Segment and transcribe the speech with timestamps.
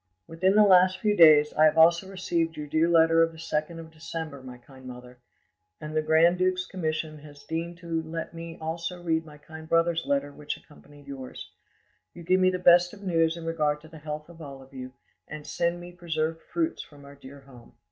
[0.25, 3.77] "Within the last few days I have also received your dear letter of the 2nd
[3.77, 5.19] of December, my kind mother,
[5.79, 10.03] and the grind duke's commission has deigned to let me also read my kind brother's
[10.07, 11.51] letter which accompanied yours.
[12.15, 14.73] You give me the best of news in regard to the health of all of
[14.73, 14.91] you,
[15.27, 17.73] and send me preserved fruits from our dear home.